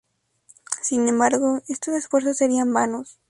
[0.81, 3.19] Sin embargo, estos esfuerzos serían vanos.